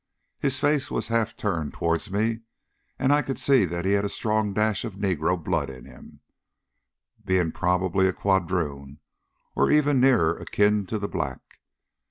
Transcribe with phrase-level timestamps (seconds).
[0.39, 2.39] His face was turned half towards me,
[2.97, 6.21] and I could see that he had a strong dash of negro blood in him,
[7.23, 8.97] being probably a quadroon
[9.55, 11.41] or even nearer akin to the black.